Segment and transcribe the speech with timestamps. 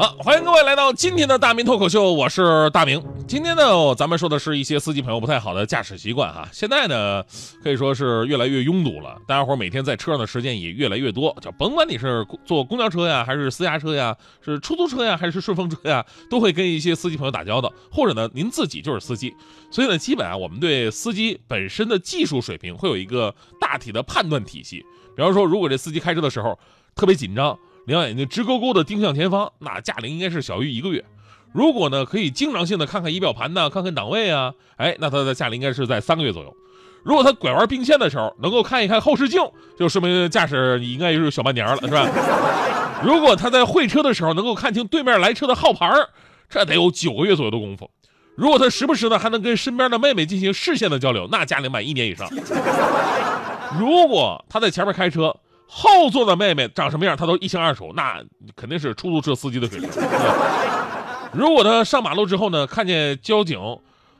[0.00, 3.04] 好，欢迎各位来到今天的大明脱口秀，我是大明。
[3.28, 6.48] 今天呢，咱们说的是一些司机朋友不太好的驾驶习惯哈。
[6.50, 7.22] 现在呢，
[7.62, 11.36] 可以说是越来越拥堵了，大家伙每天在车上的时间也越来越多。
[11.42, 19.34] 就甭管你是坐公交车呀，还是私家车呀，是出租车呀，还是顺风车呀，都会跟一些司机朋友打交道，或者呢，您自己就是司机。
[19.70, 24.82] 所以呢，基本啊，我们对司机本身的技术水平会有一个大体的判断体系。
[25.14, 26.58] 比方说，如果这司机开车的时候
[26.94, 27.54] 特别紧张。
[27.90, 31.04] 两眼睛直勾勾的盯向前方，那驾龄应该是小于一个月。
[31.52, 36.54] 如果呢，可以经常性的看看仪表盘呢，看看档位啊，哎，那他的驾龄应该是在三个月左右。
[37.02, 39.42] 如果他拐弯并线的时候能够看一看后视镜，
[39.76, 42.06] 就说明驾驶你应该是小半年了，是吧？
[43.02, 45.90] 如果他在会车的时候能够看清对面来车的号牌
[46.48, 47.90] 这得有九个月左右的功夫。
[48.36, 52.28] 如果他时不时呢还能跟身边的妹妹进行视线的交流，那驾龄满一年以上。
[53.76, 55.34] 如果他在前面开车。
[55.72, 58.20] 后座的妹妹长什么样，他都一清二楚，那
[58.56, 59.88] 肯定是出租车司机的水平。
[61.32, 63.56] 如果他上马路之后呢，看见交警，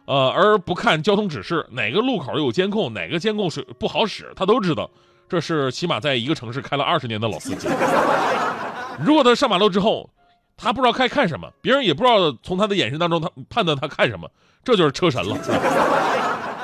[0.05, 4.89] 呃，而不看交通指示，哪个路口有监控，哪个监控是不好使，他都知道，
[5.29, 7.67] 这是起码在一个城市开了二十年的老司机。
[9.05, 10.09] 如果他上马路之后，
[10.57, 14.31] 他不知道该看什么，别人也不知道从他的眼神当中他判断他看什么，
[14.63, 15.37] 这就是车神了。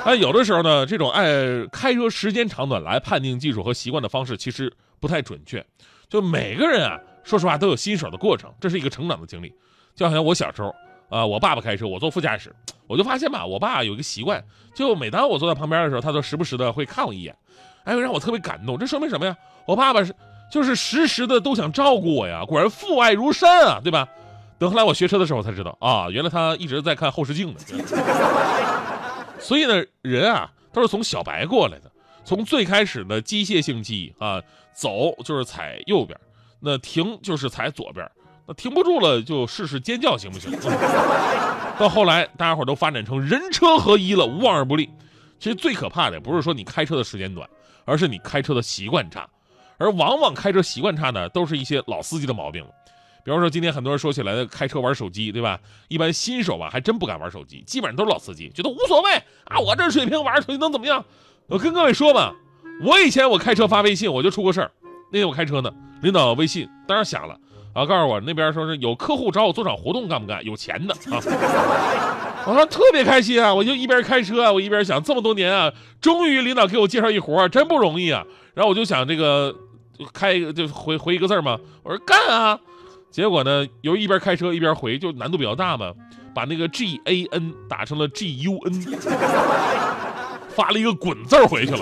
[0.06, 5.66] 哎，有的时候呢，这种按开车时间长短来判定技术和习惯的方式，其实不太准确。
[6.08, 9.52] 就每个人啊，说实话都有新手的过程，这是一个成长的经历。
[9.96, 10.72] 就好像我小时候
[11.08, 12.54] 啊，我爸爸开车，我坐副驾驶，
[12.86, 14.40] 我就发现吧，我爸有一个习惯，
[14.76, 17.34] 就每当我坐在旁边的时候，他都时不时的会看我一眼，
[17.82, 18.78] 哎，让我特别感动。
[18.78, 19.36] 这说明什么呀？
[19.66, 20.14] 我爸爸是
[20.52, 24.06] 就是时时的都想照顾我呀，果然父爱如山啊，对吧？
[24.56, 27.58] 等后来我学车的时候才知道啊，原来他一直在看后视镜呢。
[29.38, 31.90] 所以呢，人啊都是从小白过来的，
[32.24, 34.42] 从最开始的机械性记忆啊，
[34.72, 36.18] 走就是踩右边，
[36.60, 38.10] 那停就是踩左边，
[38.46, 40.50] 那停不住了就试试尖叫行不行？
[41.78, 44.88] 到后来大家伙都发展成人车合一了，无往而不利。
[45.38, 47.48] 其实最可怕的不是说你开车的时间短，
[47.84, 49.28] 而是你开车的习惯差，
[49.76, 52.66] 而往往开车习惯差呢，都是一些老司机的毛病。
[53.26, 55.58] 比方说，今天很多人说起来开车玩手机，对吧？
[55.88, 59.14] 一般新手吧，还真不敢玩手机，基本上都是老司机，觉得无所谓
[59.46, 59.58] 啊。
[59.58, 61.04] 我这水平玩手机能怎么样？
[61.48, 62.32] 我跟各位说吧，
[62.84, 64.70] 我以前我开车发微信，我就出过事儿。
[65.10, 65.68] 那天我开车呢，
[66.02, 67.36] 领导微信当然响了
[67.74, 70.44] 啊，告诉我那边说是有客户找我做场活动，干不干？
[70.44, 71.18] 有钱的啊。
[72.46, 78.24] 我说特别开心啊，我就一边开车，我一边想，这么多年啊，终于领导给我介绍一活，真不容易啊。
[78.54, 79.52] 然后我就想这个
[80.12, 82.56] 开一个就回回一个字嘛，我说干啊。
[83.16, 85.90] 结果呢，由于一边开车一边回，就难度比较大嘛，
[86.34, 88.74] 把那个 G A N 打成了 G U N，
[90.54, 91.80] 发了一个滚字回去了。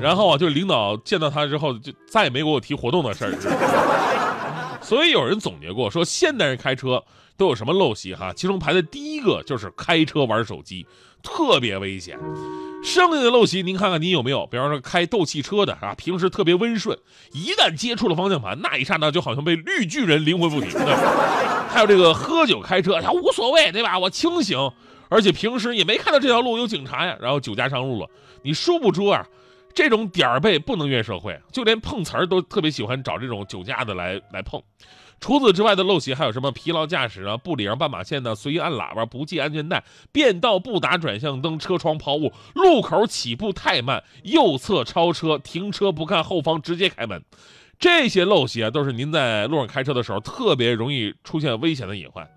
[0.00, 4.78] 然后啊，就领导见到他之后，就再也没给我提活动的事儿。
[4.80, 7.02] 所以有人总结过，说现代人开车
[7.42, 8.32] 都有什么陋习哈？
[8.32, 10.86] 其中排的第一个就是开车玩手机，
[11.24, 12.16] 特别危险。
[12.84, 14.46] 剩下的陋习，您看看您有没有？
[14.46, 16.96] 比方说开斗气车的啊，平时特别温顺，
[17.32, 20.68] 一旦接触了方向盘，那一刹那就好像被绿巨人灵魂附体。
[21.68, 23.98] 还有这个喝酒开车，呀无所谓，对吧？
[23.98, 24.56] 我清醒，
[25.08, 28.08] 而且平时也没看到这条路有警察呀，然后酒驾上路了。
[28.42, 29.26] 你殊不知啊，
[29.74, 34.62] 这种点儿背不能怨社会，就连碰瓷儿都特别喜欢找这种酒驾的来来碰。
[35.22, 36.50] 除此之外的陋习还有什么？
[36.50, 47.22] 疲劳驾驶啊，不礼让斑马线的，随意按喇叭，不系安全带，变道不打转向灯，车窗抛物，路口起步太慢，右侧超车，停车不看后方直接开门，
[47.78, 52.28] 这些陋习啊，都是您在路上开车的时候特别容易出现危险的隐患。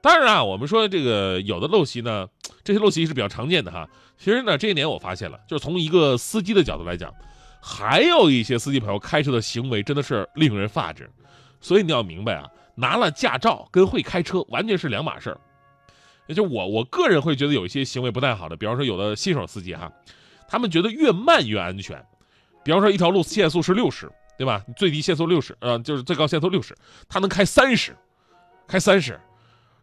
[0.00, 2.26] 当然啊，我们说这个有的陋习呢，
[2.64, 3.86] 这些陋习是比较常见的哈。
[4.16, 7.12] 其实呢，这一年我发现了，就是从一个司机的角度来讲，
[7.60, 11.10] 还有一些司机朋友开车的行为真的是令人发指。
[11.64, 15.40] 所以你要明白啊，拿了驾照跟会开车完全是两码事儿。
[16.26, 19.90] 也就我我个人会觉得有一些行为不太好的，比方说有的新手司机哈，
[20.46, 22.04] 他们觉得越慢越安全。
[22.62, 24.62] 比方说一条路限速是六十，对吧？
[24.76, 26.76] 最低限速六十，呃，就是最高限速六十，
[27.08, 27.96] 他能开三十，
[28.68, 29.18] 开三十。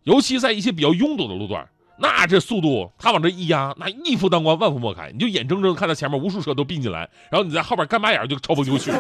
[0.04, 1.68] 尤其在一些比较拥堵的路段，
[1.98, 8.92] 那这速度，他往这一压，那一夫当关，万夫莫开，你就眼睁睁看到前面无数车都并进来，然后你在后边干巴眼就超风就去，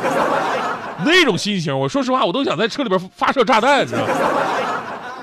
[1.05, 4.13] 那种心情，我说实话，我都想在车里边发射炸弹，你知道吗？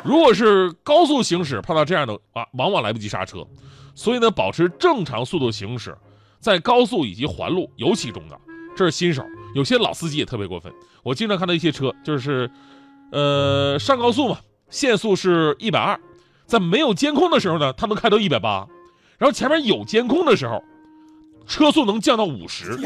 [0.05, 3.47] 如果是高速行驶，碰到这样的啊，往往来不及刹车，
[3.95, 5.97] 所以呢，保持正常速度行驶，
[6.41, 8.41] 在高速以及环路尤其重要。
[8.77, 10.73] 这是新手，有些老司机也特别过分。
[11.03, 12.49] 我经常看到一些车，就是，
[13.11, 14.39] 呃，上高速嘛，
[14.71, 15.99] 限速是一百二，
[16.47, 18.67] 在没有监控的时候呢，他能开到一百八，
[19.19, 20.63] 然后前面有监控的时候，
[21.47, 22.79] 车速能降到五十，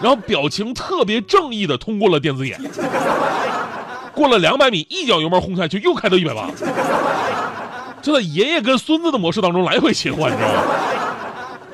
[0.00, 2.60] 然后表情特别正义的通过了电子眼。
[4.14, 6.50] 过了两百米，一脚油门轰下去，又开到一百八，
[8.02, 10.62] 就在爷爷跟孙子的模式当中来回切换，你知道吗？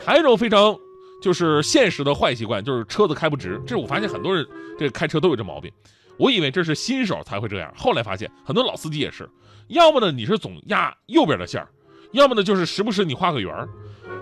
[0.05, 0.77] 还有一种非常
[1.23, 3.59] 就是现实的坏习惯，就是车子开不直。
[3.67, 4.47] 这我发现很多人
[4.79, 5.73] 这开车都有这毛病。
[6.19, 9.29] 我以为这是新手才会这样，后来发现很多老司机也是。
[9.69, 11.67] 要么呢你是总压右边的线
[12.13, 13.51] 要么呢就是时不时你画个圆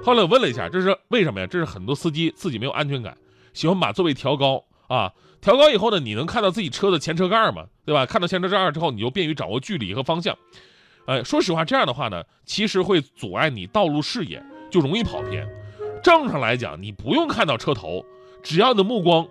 [0.05, 1.47] 后来我问了一下，这是为什么呀？
[1.49, 3.17] 这是很多司机自己没有安全感，
[3.53, 5.13] 喜欢把座位调高啊。
[5.41, 7.65] 调高以后呢，你能看到自己车的前车盖嘛？
[7.85, 8.07] 对吧？
[8.07, 10.37] 看到前车盖之后，你就便于掌握距离和方向。
[11.07, 14.41] 哎，说实话，这样的话呢，其实会阻碍你道路视野，
[14.71, 15.45] 就容易跑偏。
[16.01, 18.05] 正常来讲，你不用看到车头，
[18.41, 19.27] 只要你的目光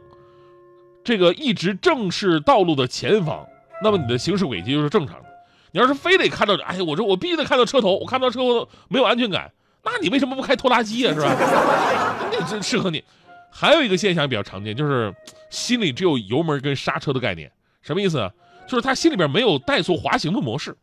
[1.01, 3.47] 这个一直正视道路的前方，
[3.81, 5.25] 那么你的行驶轨迹就是正常的。
[5.71, 9.49] 你要是非得看到，哎，我说我必须得看到车头，我看到车头没有安全感，
[9.85, 11.13] 那你为什么不开拖拉机啊？
[11.13, 11.33] 是吧？
[12.33, 13.01] 那真适合你。
[13.51, 15.13] 还有一个现象比较常见，就是
[15.49, 17.51] 心里只有油门跟刹车的概念，
[17.81, 18.31] 什么意思啊？
[18.67, 20.75] 就是他心里边没有怠速滑行的模式。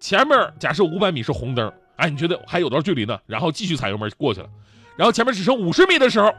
[0.00, 4.48] 前面假设五百米是红灯，哎，你觉得还有段距离呢，然后继续踩油门过去了，
[4.96, 6.34] 然后前面只剩五十米的时候，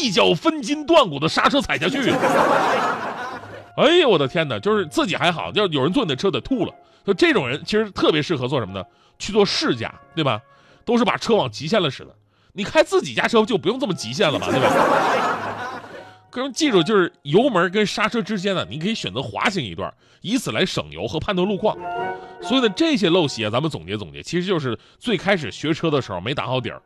[0.00, 1.98] 一脚分筋断骨的刹车踩下去。
[3.76, 4.58] 哎呦，我的天哪！
[4.60, 6.72] 就是自己还好，要有人坐你的车得吐了。
[7.04, 8.84] 就这种人其实特别适合做什么呢？
[9.18, 10.40] 去做试驾，对吧？
[10.84, 12.14] 都是把车往极限了使的。
[12.56, 15.82] 你开自己家车就不用这么极限了吧，对吧？
[16.30, 21.76] 各位记住，就是油门跟刹车之间呢，你可以选择滑行一段，以此来省油和判断路况。
[22.40, 26.80] 所以呢，这些陋习啊，咱们总结总结，其实就是最开始学车的时候没打好底儿，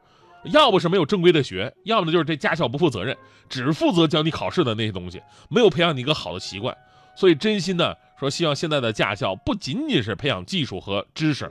[0.45, 3.17] 要不是没有正规的学，要么呢就是这驾校不负责任，
[3.49, 6.77] 只负责教你考试的那些东西，没有培养你一个好的习惯。
[7.15, 11.51] 所以真心的说，希望现在的驾校不仅仅是培养技术和知识。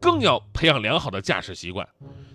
[0.00, 1.86] 更要培养良好的驾驶习惯。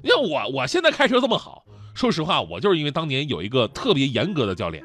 [0.02, 1.64] 你看我，我现在开车这么好，
[1.94, 4.84] 说实话，我就是因为当年有一个特别严格的教练。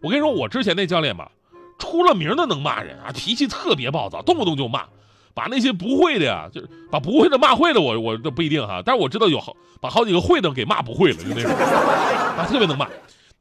[0.00, 1.30] 我跟你说，我之前那教练吧，
[1.78, 4.84] 出了名的能骂人啊，脾气特别暴躁，动不动就骂，
[5.32, 11.50] 把那些不会的呀，就是把不会的骂会的，我我这不一定哈，但是我知道有好把好几个会的给骂不会了，就那种，
[12.36, 12.88] 啊，特别能骂。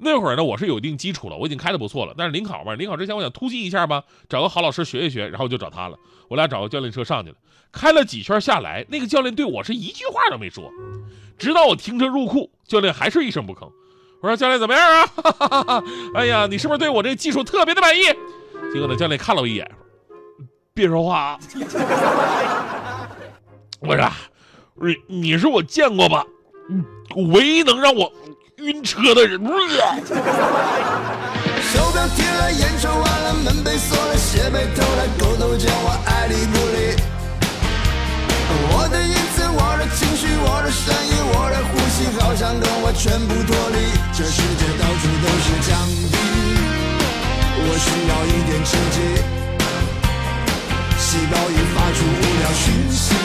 [0.04, 2.14] 那会儿呢，我是有一定基础了，我已经开的不错了。
[2.18, 5.98] 但是临考嘛，临考之前我想突击一下吧，找个好老师学一学，然后就找他了。
[6.28, 7.36] 我俩找个教练车上去了，
[7.72, 10.72] 开了几圈下来，那个教练对我是一句话都没说，
[11.38, 13.72] 直到我停车入库，教练还是一声不吭。
[14.22, 15.84] 我说教练怎么样啊？
[16.16, 18.04] 哎呀，你是不是对我这技术特别的满意？
[18.74, 19.70] 结果呢，教练看了我一眼，
[20.74, 21.40] 别说话啊。
[23.82, 24.10] 我说，
[24.76, 26.26] 你你是我见过吧，
[26.70, 26.86] 嗯
[27.16, 28.12] 唯一能让我。
[28.58, 29.42] 晕车的人。
[29.42, 29.50] 手
[31.92, 36.94] 表贴了，烟抽完了，门被锁了，鞋被偷了，狗都叫我爱理不理。
[38.70, 43.98] 我的影子，我的情绪，我的声音，我的呼吸，好像跟我全部脱离。
[44.14, 45.82] 这世界到处都是墙
[46.12, 46.14] 壁，
[47.66, 48.98] 我需要一点刺激。
[51.00, 53.16] 细胞已发出无聊讯息，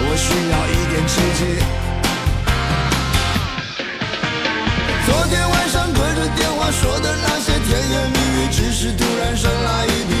[0.00, 1.87] 我需要一点刺激。
[5.08, 10.12] 昨天晚上对着电话说的那些甜言蜜语，只是突然神来一笔。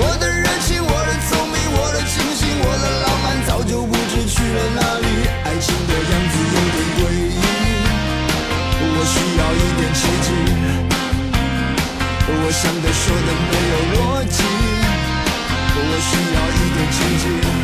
[0.00, 5.06] 我的热情，我的聪明，我的清醒，我的浪漫，早就不知去了哪里。
[5.44, 7.44] 爱情的样子有点诡异，
[8.80, 10.26] 我需要一点奇迹。
[12.26, 14.40] 我想的说的没有逻辑，
[15.76, 17.63] 我需要一点奇迹。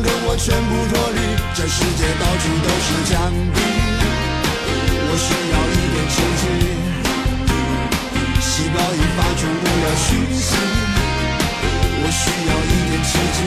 [0.00, 1.20] 跟我全部脱离，
[1.54, 3.18] 这世界到处都是墙
[3.52, 3.58] 壁，
[5.04, 6.44] 我需要一点刺激，
[8.40, 10.08] 细胞已发出无聊讯
[10.40, 10.56] 息，
[12.00, 13.38] 我需要一点刺激。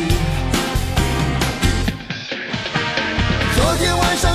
[3.55, 4.34] 昨天晚上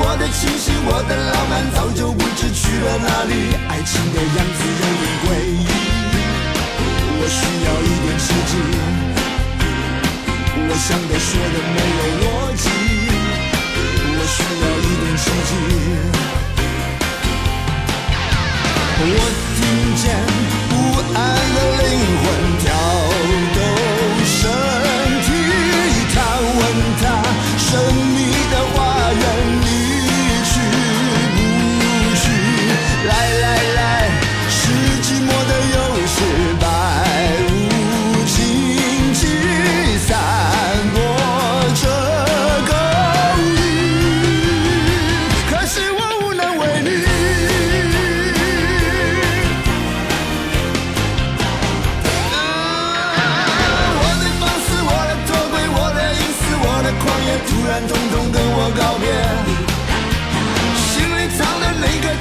[0.00, 3.32] 我的清醒，我的浪漫，早就不知去了哪里。
[3.68, 5.26] 爱情的样子有点诡
[5.58, 5.66] 异，
[7.18, 8.52] 我需要一点刺激。
[10.70, 12.24] 我想的说的没有逻
[12.54, 12.64] 辑，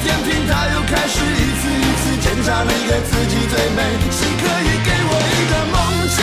[0.07, 3.79] 任凭他又开始一次一次检查，哪个自己最美？
[4.09, 5.75] 谁可以给我一个梦
[6.15, 6.19] 境？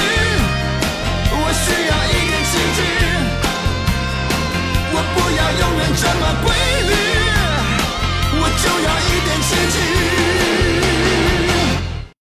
[1.37, 2.79] 我需要一点奇迹。
[4.97, 6.47] 我不要永远这么规
[6.89, 6.93] 律，
[8.41, 10.04] 我就要一点奇迹。